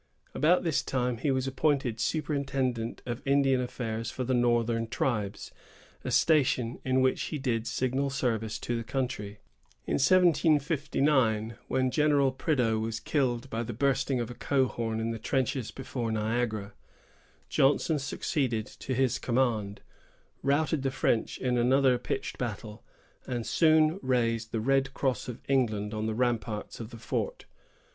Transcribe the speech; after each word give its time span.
About 0.33 0.63
this 0.63 0.81
time, 0.81 1.17
he 1.17 1.29
was 1.29 1.45
appointed 1.45 1.99
superintendent 1.99 3.03
of 3.05 3.21
Indian 3.23 3.61
affairs 3.61 4.09
for 4.09 4.23
the 4.23 4.33
northern 4.33 4.87
tribes, 4.87 5.51
a 6.03 6.09
station 6.09 6.79
in 6.83 7.01
which 7.01 7.21
he 7.25 7.37
did 7.37 7.67
signal 7.67 8.09
service 8.09 8.57
to 8.57 8.75
the 8.75 8.83
country. 8.83 9.41
In 9.85 9.99
1759, 9.99 11.55
when 11.67 11.91
General 11.91 12.31
Prideaux 12.31 12.79
was 12.79 12.99
killed 12.99 13.47
by 13.51 13.61
the 13.61 13.73
bursting 13.75 14.19
of 14.19 14.31
a 14.31 14.33
cohorn 14.33 14.99
in 14.99 15.11
the 15.11 15.19
trenches 15.19 15.69
before 15.69 16.11
Niagara, 16.11 16.73
Johnson 17.47 17.99
succeeded 17.99 18.65
to 18.65 18.95
his 18.95 19.19
command, 19.19 19.81
routed 20.41 20.81
the 20.81 20.89
French 20.89 21.37
in 21.37 21.59
another 21.59 21.99
pitched 21.99 22.39
battle, 22.39 22.83
and 23.27 23.45
soon 23.45 23.99
raised 24.01 24.51
the 24.51 24.61
red 24.61 24.95
cross 24.95 25.27
of 25.27 25.41
England 25.47 25.93
on 25.93 26.07
the 26.07 26.15
ramparts 26.15 26.79
of 26.79 26.89
the 26.89 26.97
fort. 26.97 27.45